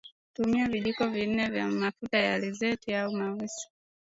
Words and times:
Tumia 0.37 0.67
vijiko 0.67 1.07
vi 1.07 1.27
nne 1.27 1.49
vya 1.49 1.67
mafuta 1.67 2.17
ya 2.17 2.33
alizeti 2.33 2.95
au 2.95 3.11
mawese 3.11 3.69